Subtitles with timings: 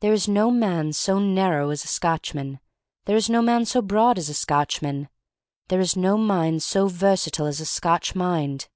[0.00, 2.58] There is no man so narrow as a Scotchman.
[3.04, 5.08] There is no man so broad as a Scotchman.
[5.68, 8.66] There is no mind so versatile as a Scotch mind.